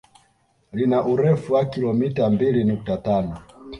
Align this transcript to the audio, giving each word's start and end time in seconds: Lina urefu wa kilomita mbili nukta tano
Lina 0.73 1.05
urefu 1.05 1.53
wa 1.53 1.65
kilomita 1.65 2.29
mbili 2.29 2.63
nukta 2.63 2.97
tano 2.97 3.37